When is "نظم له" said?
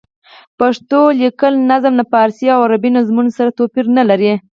1.71-2.05